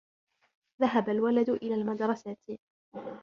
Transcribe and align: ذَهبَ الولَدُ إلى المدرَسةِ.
ذَهبَ 0.81 1.09
الولَدُ 1.09 1.49
إلى 1.49 1.75
المدرَسةِ. 1.75 2.37